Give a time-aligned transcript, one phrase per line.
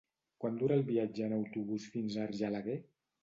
[0.43, 2.79] Quant dura el viatge en autobús fins a Argelaguer?